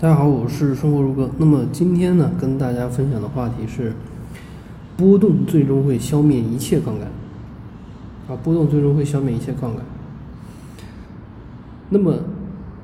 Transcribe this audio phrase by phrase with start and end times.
[0.00, 1.30] 大家好，我是生活如歌。
[1.38, 3.92] 那么今天呢，跟大家分享的话题是：
[4.96, 7.06] 波动最终会消灭一切杠杆。
[8.28, 9.84] 啊，波动最终会消灭一切杠杆。
[11.90, 12.12] 那么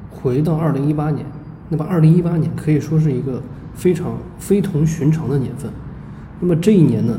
[0.08, 1.26] 回到二零一八年，
[1.68, 3.42] 那么二零一八年可以说是一个
[3.74, 5.68] 非常非同寻常的年份。
[6.38, 7.18] 那么这一年呢，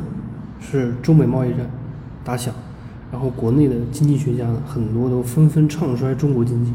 [0.62, 1.70] 是中美贸易战
[2.24, 2.56] 打响，
[3.12, 6.72] 然后国内的经济学家呢，很多都纷纷唱衰中国经济。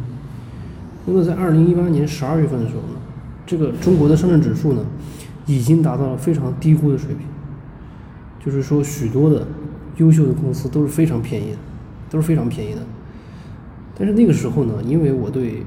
[1.06, 3.00] 那么在二零一八年十二月份的时候呢，
[3.46, 4.84] 这个中国的上证指数呢，
[5.46, 7.24] 已经达到了非常低估的水平，
[8.44, 9.46] 就是说许多的
[9.98, 11.58] 优秀的公司都是非常便宜的，
[12.10, 12.80] 都是非常便宜的。
[13.96, 15.62] 但是那个时候呢，因为我对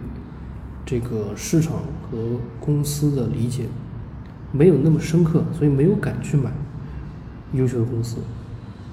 [0.85, 1.77] 这个市场
[2.11, 2.17] 和
[2.59, 3.63] 公司的理解
[4.51, 6.51] 没有那么深刻，所以没有敢去买
[7.53, 8.17] 优秀的公司。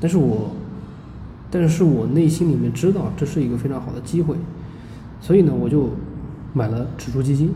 [0.00, 0.52] 但是我，
[1.50, 4.36] 但是我内心里面知道这是一个非常好的机会，
[5.20, 5.90] 所以呢，我就。
[6.54, 7.50] 买了指数基金，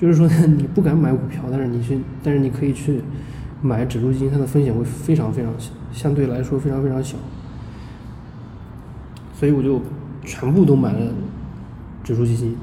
[0.00, 3.02] 就是说你不敢买股票，但是你去，但是你可以去
[3.60, 7.18] 买指数基金，它的风险会非常非常小，相对来说非常非常小。
[9.34, 9.82] 所以我就
[10.24, 11.12] 全部都买了
[12.02, 12.56] 指数基金，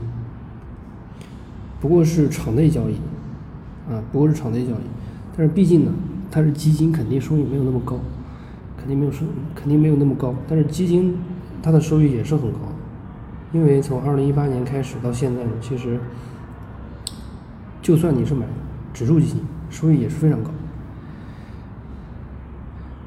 [1.79, 2.95] 不过是场内交易，
[3.87, 4.87] 啊，不过是场内交易，
[5.37, 5.91] 但是毕竟呢，
[6.31, 7.99] 它是基金，肯定收益没有那么高，
[8.79, 11.15] 肯定没有收，肯定没有那么高，但是基金
[11.61, 12.59] 它的收益也是很高。
[13.53, 15.99] 因为从二零一八年开始到现在呢，其实
[17.87, 18.45] 就算你是买
[18.93, 20.49] 指数基金，收益也是非常高。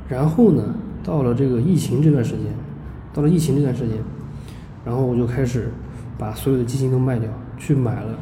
[0.09, 2.47] 然后呢，到了这个疫情这段时间，
[3.13, 3.99] 到了疫情这段时间，
[4.83, 5.71] 然后我就开始
[6.17, 7.29] 把所有的基金都卖掉，
[7.59, 8.19] 去买了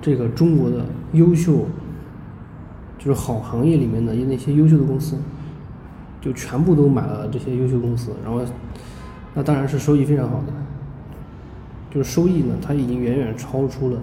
[0.00, 1.66] 这个中国的优秀，
[2.96, 5.16] 就是好行业里面的那些优秀的公司，
[6.20, 8.40] 就全部都买了这些优秀公司，然后
[9.34, 10.52] 那当然是收益非常好的。
[11.90, 13.98] 就是收益呢，它已经远远超出了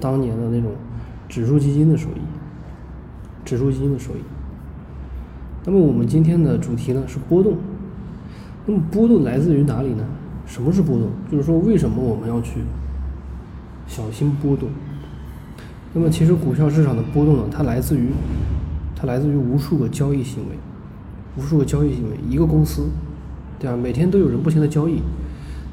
[0.00, 0.72] 当年的那种
[1.32, 2.20] 指数基金的收益，
[3.42, 4.20] 指数基金的收益。
[5.64, 7.56] 那么我们今天的主题呢是波动。
[8.66, 10.04] 那么波动来自于哪里呢？
[10.46, 11.08] 什么是波动？
[11.30, 12.60] 就是说为什么我们要去
[13.86, 14.68] 小心波动？
[15.94, 18.10] 那么其实股票市场的波动呢，它来自于
[18.94, 20.58] 它来自于无数个交易行为，
[21.38, 22.90] 无数个交易行为，一个公司，
[23.58, 23.74] 对吧？
[23.74, 25.00] 每天都有人不停的交易，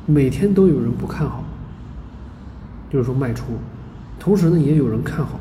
[0.05, 1.44] 每天都有人不看好。
[2.89, 3.44] 就是说卖出，
[4.17, 5.38] 同时呢也有人看好，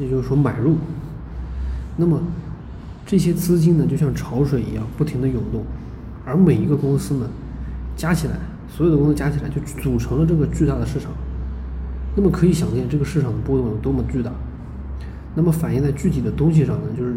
[0.00, 0.76] 也就是说买入。
[1.96, 2.20] 那么
[3.06, 5.62] 这些资金呢就像潮水一样不停的涌动，
[6.24, 7.28] 而每一个公司呢
[7.96, 8.34] 加起来，
[8.68, 11.12] 所有的公司加起来就组成了这个巨大的市场。
[12.16, 14.32] 那么可以想见这个市场的波动有多么巨大。
[15.36, 17.14] 那么反映在具体的东西上呢，就是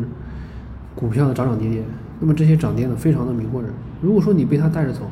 [0.96, 1.84] 股票的涨涨跌跌。
[2.20, 3.72] 那么这些涨跌呢非常的迷惑人。
[4.02, 5.10] 如果说你被它带着走，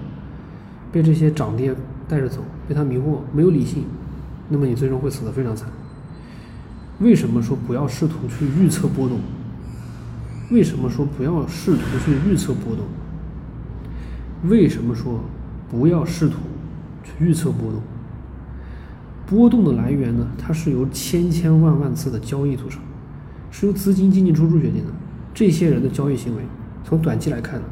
[0.92, 1.74] 被这些涨跌
[2.08, 3.86] 带着走，被它迷惑，没有理性。
[4.50, 5.70] 那么你最终会死得非常惨。
[7.02, 9.20] 为什么说不要试图去预测波动？
[10.52, 12.86] 为什么说不要试图去预测波动？
[14.50, 15.20] 为什么说
[15.70, 16.38] 不要试图
[17.04, 17.82] 去预测波动？
[19.26, 20.28] 波动的来源呢？
[20.38, 22.82] 它是由千千万万次的交易组成，
[23.50, 24.92] 是由资金进进出出决定的。
[25.34, 26.44] 这些人的交易行为，
[26.84, 27.66] 从短期来看呢，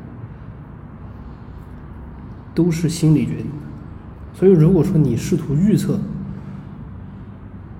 [2.55, 3.51] 都是心理决定的。
[4.33, 5.99] 所以，如果说你试图预测，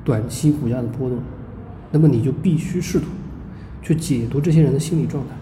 [0.04, 1.20] 短期股价的波动，
[1.92, 3.08] 那么你就必须试图
[3.82, 5.34] 去解读这些人的心理状态。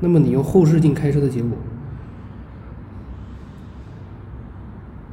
[0.00, 1.56] 那么你用后视镜开车的结果，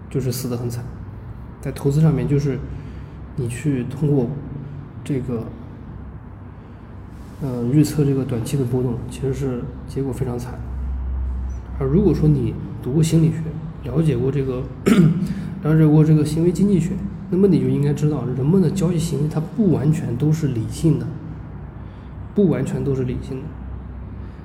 [0.09, 0.83] 就是死得很惨。
[1.61, 2.59] 在投资上面，就是
[3.35, 4.27] 你去通过
[5.03, 5.45] 这个，
[7.43, 10.59] 嗯，预测这个短期的波动，其实是结果非常惨。
[11.79, 12.53] 而如果说你
[12.83, 13.38] 读过心理学，
[13.83, 14.63] 了解过这个，
[15.63, 16.91] 了解过这个行为经济学。
[17.29, 21.07] 那么你就应该知道，人们的交易行为它不完全都是理性的，
[22.35, 23.44] 不完全都是理性的，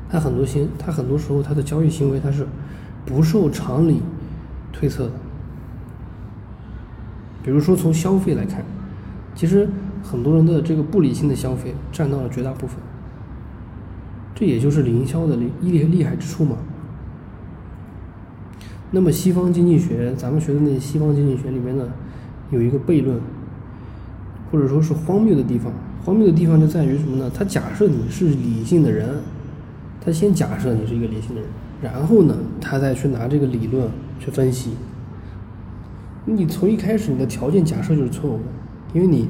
[0.09, 2.47] 它很多行，它很多时候它的交易行为它是
[3.05, 4.01] 不受常理
[4.73, 5.13] 推测的。
[7.43, 8.65] 比如说从消费来看，
[9.35, 9.69] 其实
[10.03, 12.77] 很多人的这个不理性的消费占到了绝大部分，
[14.35, 16.57] 这也就是营销的厉厉厉害之处嘛。
[18.97, 21.87] 那么西方经济学，咱们学的那西方经济学里面呢。
[22.51, 23.21] 有一个悖论，
[24.51, 25.71] 或者说是荒谬的地方。
[26.03, 27.31] 荒谬的地方就在于什么呢？
[27.35, 29.21] 他假设你是理性的人，
[30.01, 31.51] 他先假设你是一个理性的人，
[31.83, 33.87] 然后呢，他再去拿这个理论
[34.19, 34.71] 去分析。
[36.25, 38.45] 你从一开始你的条件假设就是错误的，
[38.95, 39.29] 因为你，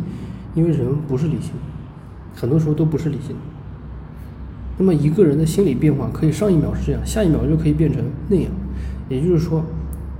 [0.54, 1.50] 因为人不是理性，
[2.36, 3.34] 很多时候都不是理性。
[4.78, 8.52] 那么一个人的心理变化可以上一秒是这样，下一秒就可以变成那样。
[9.08, 9.64] 也就是说，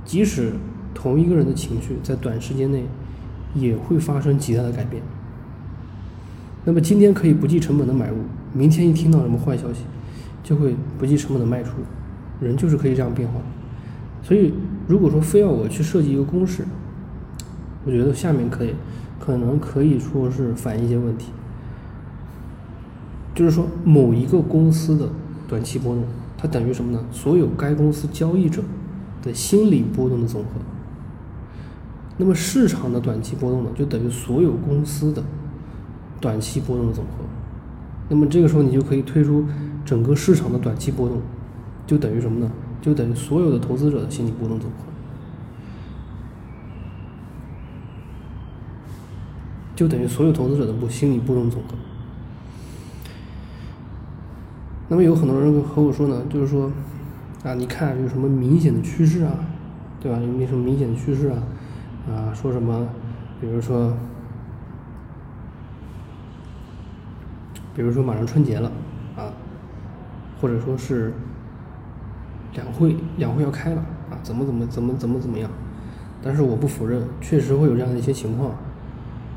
[0.05, 0.53] 即使
[0.93, 2.85] 同一个人的情绪在短时间内
[3.53, 5.03] 也会发生极大的改变。
[6.65, 8.15] 那么今天可以不计成本的买入，
[8.53, 9.83] 明天一听到什么坏消息，
[10.43, 11.71] 就会不计成本的卖出。
[12.39, 13.39] 人就是可以这样变化。
[14.21, 14.53] 所以，
[14.87, 16.65] 如果说非要我去设计一个公式，
[17.85, 18.73] 我觉得下面可以，
[19.19, 21.31] 可能可以说是反映一些问题。
[23.33, 25.09] 就是说，某一个公司的
[25.47, 26.03] 短期波动，
[26.37, 27.03] 它等于什么呢？
[27.11, 28.61] 所有该公司交易者
[29.23, 30.49] 的心理波动的总和。
[32.17, 35.23] 那么市场的短期波动呢，就等于所有公司的
[36.21, 37.23] 短期波动的总和。
[38.09, 39.45] 那么这个时候，你就可以推出
[39.83, 41.21] 整个市场的短期波动，
[41.85, 42.51] 就等于什么呢？
[42.81, 44.77] 就等于所有的投资者的心理波动总和。
[49.75, 51.75] 就等于所有投资者的不心理波动总和。
[54.89, 56.71] 那么有很多人和我说呢，就是说，
[57.43, 59.33] 啊，你看有什么明显的趋势啊，
[59.99, 60.17] 对吧？
[60.17, 61.43] 有没有什么明显的趋势啊？
[62.09, 62.87] 啊，说什么？
[63.41, 63.93] 比如说，
[67.75, 68.71] 比如说马上春节了，
[69.17, 69.33] 啊，
[70.39, 71.13] 或者说是
[72.53, 75.49] 两会，两会要开了，啊，怎么怎么怎么怎么怎么样？
[76.23, 78.55] 但是我不否认，确实会有这样的一些情况，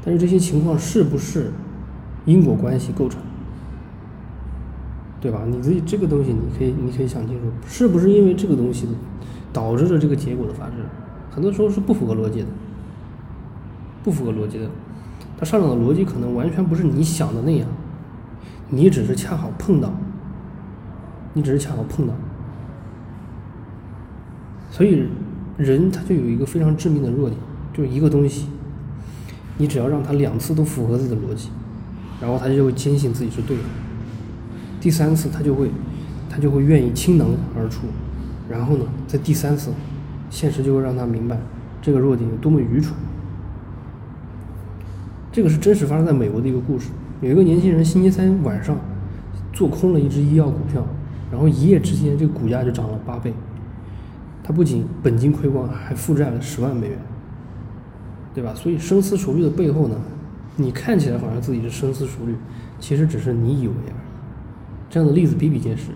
[0.05, 1.51] 但是这些情况是不是
[2.25, 3.21] 因果关系构成？
[5.21, 5.43] 对吧？
[5.47, 8.89] 你自己这个东西，你可以，你可以想清楚，是不是因为这个东西
[9.53, 10.77] 导致了这个结果的发生？
[11.31, 12.47] 很多时候是不符合逻辑的，
[14.03, 14.71] 不符合逻辑的。
[15.39, 17.69] 它上涨的逻辑可能完全不是你想的那样，
[18.71, 19.93] 你只是恰好碰到，
[21.35, 22.15] 你只是恰好碰到。
[24.71, 25.05] 所以
[25.59, 27.39] 人他就有一个非常致命的弱点，
[27.75, 28.47] 就是一个东西，
[29.59, 31.51] 你只要让他两次都符合自己的逻辑，
[32.21, 33.63] 然后他就会坚信自己是对的。
[34.81, 35.71] 第三次他就会，
[36.29, 37.87] 他就会愿意倾囊而出，
[38.49, 39.71] 然后呢，在第三次，
[40.31, 41.39] 现实就会让他明白
[41.83, 42.95] 这个弱点有多么愚蠢。
[45.31, 46.89] 这个是真实发生在美国的一个故事。
[47.21, 48.77] 有一个年轻人星期三晚上
[49.53, 50.85] 做空了一只医药股票，
[51.31, 53.35] 然后一夜之间这个股价就涨了八倍。
[54.43, 56.99] 他不仅本金亏光，还负债了十万美元，
[58.35, 58.55] 对吧？
[58.55, 59.97] 所以深思熟虑的背后呢，
[60.57, 62.35] 你看起来好像自己是深思熟虑，
[62.81, 64.10] 其实只是你以为而已。
[64.91, 65.93] 这样的例子比比皆是。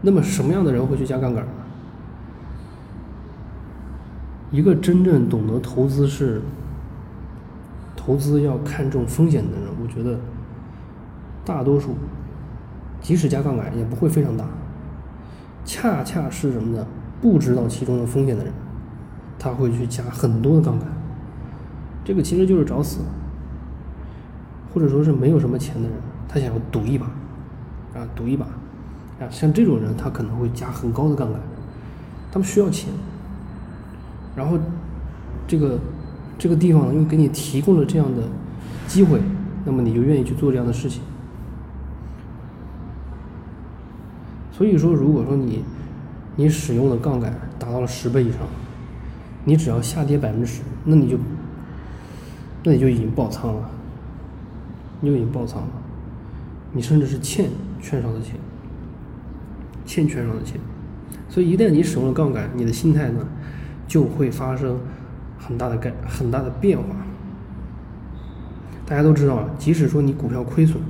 [0.00, 1.52] 那么什么样的人会去加杠杆呢？
[4.50, 6.42] 一个真正懂得投资是
[7.94, 10.18] 投资要看重风险的人，我觉得
[11.44, 11.94] 大多数
[13.00, 14.44] 即使加杠杆也不会非常大。
[15.64, 16.84] 恰恰是什么呢？
[17.20, 18.52] 不知道其中的风险的人，
[19.38, 20.88] 他会去加很多的杠杆。
[22.04, 22.98] 这个其实就是找死。
[24.72, 25.92] 或者说是没有什么钱的人，
[26.28, 27.06] 他想要赌一把，
[27.94, 28.46] 啊，赌一把，
[29.20, 31.40] 啊，像这种人，他可能会加很高的杠杆，
[32.30, 32.88] 他们需要钱，
[34.34, 34.58] 然后
[35.46, 35.78] 这个
[36.38, 38.22] 这个地方又给你提供了这样的
[38.86, 39.20] 机会，
[39.64, 41.02] 那么你就愿意去做这样的事情。
[44.52, 45.62] 所以说，如果说你
[46.36, 48.40] 你使用的杠杆达到了十倍以上，
[49.44, 51.18] 你只要下跌百分之十，那你就
[52.64, 53.70] 那你就已经爆仓了。
[55.02, 55.68] 你已经爆仓了，
[56.72, 57.50] 你甚至是欠
[57.80, 58.36] 券商的钱，
[59.84, 60.60] 欠券商的钱，
[61.28, 63.26] 所以一旦你使用了杠杆，你的心态呢
[63.86, 64.78] 就会发生
[65.38, 66.84] 很大的改很大的变化。
[68.86, 70.80] 大家都知道啊，即使说你股票亏损，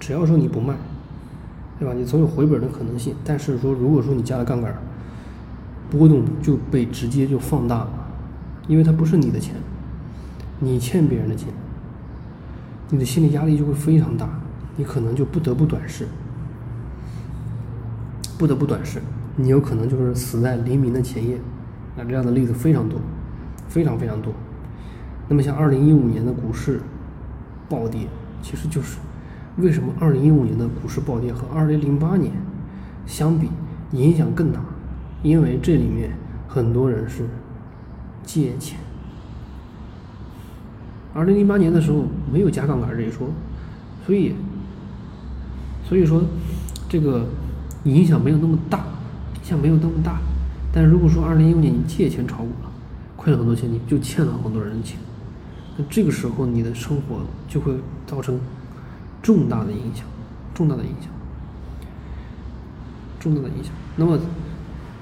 [0.00, 0.74] 只要说你不卖，
[1.78, 1.92] 对吧？
[1.92, 3.14] 你总有回本的可能性。
[3.24, 4.74] 但是说如果说你加了杠杆，
[5.90, 7.90] 波动就被直接就放大了，
[8.66, 9.54] 因为它不是你的钱，
[10.58, 11.48] 你欠别人的钱。
[12.90, 14.28] 你的心理压力就会非常大，
[14.76, 16.06] 你可能就不得不短视，
[18.38, 19.00] 不得不短视，
[19.36, 21.38] 你有可能就是死在黎明的前夜，
[21.96, 22.98] 那这样的例子非常多，
[23.68, 24.32] 非常非常多。
[25.28, 26.80] 那么像二零一五年的股市
[27.68, 28.08] 暴跌，
[28.40, 28.98] 其实就是
[29.58, 32.32] 为什么二零一五年的股市暴跌和二零零八年
[33.04, 33.50] 相比
[33.92, 34.60] 影响更大？
[35.22, 36.12] 因为这里面
[36.48, 37.28] 很多人是
[38.24, 38.78] 借钱。
[41.14, 43.28] 二零零八年的时候没有加杠杆这一说，
[44.06, 44.34] 所以，
[45.88, 46.22] 所以说
[46.88, 47.26] 这个
[47.84, 48.78] 影响没有那么大，
[49.34, 50.18] 影响没有那么大。
[50.72, 52.70] 但如果说二零一五年你借钱炒股了，
[53.16, 54.98] 亏了很多钱，你就欠了很多人的钱，
[55.76, 57.72] 那这个时候你的生活就会
[58.06, 58.38] 造成
[59.22, 60.04] 重大的影响，
[60.54, 61.10] 重大的影响，
[63.18, 63.72] 重大的影响。
[63.96, 64.18] 那么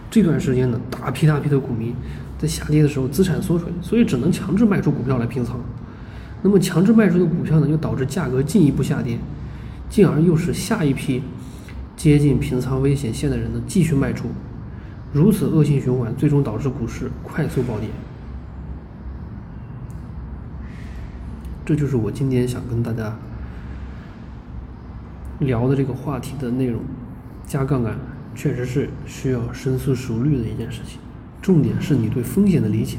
[0.08, 1.94] 这段时间呢，大批大批的股民
[2.38, 5.58] 在下跌的时候资产缩水，所以只能强制卖出股票来平仓。
[6.42, 9.18] 那么强制卖出的股票呢，又导致价格进一步下跌，
[9.88, 11.22] 进而又使下一批
[11.96, 14.28] 接近平仓危险线的人呢继续卖出，
[15.12, 17.88] 如此恶性循环，最终导致股市快速暴跌。
[21.64, 23.16] 这就是我今天想跟大家
[25.40, 26.80] 聊的这个话题的内容。
[27.44, 27.96] 加杠杆
[28.34, 30.98] 确实是需要深思熟虑的一件事情，
[31.40, 32.98] 重点是你对风险的理解。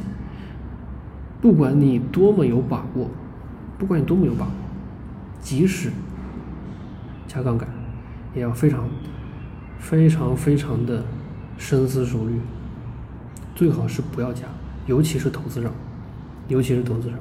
[1.41, 3.09] 不管你多么有把握，
[3.77, 4.51] 不管你多么有把握，
[5.41, 5.91] 即使
[7.27, 7.69] 加杠杆，
[8.33, 8.89] 也要非常、
[9.79, 11.03] 非常、非常的
[11.57, 12.39] 深思熟虑，
[13.55, 14.45] 最好是不要加，
[14.87, 15.71] 尤其是投资上，
[16.47, 17.19] 尤其是投资上。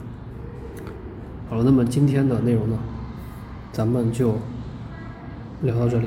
[1.50, 2.78] 好了，那么今天的内容呢，
[3.70, 4.38] 咱们就
[5.62, 6.06] 聊到这里。